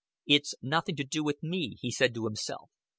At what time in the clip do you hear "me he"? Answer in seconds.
1.43-1.91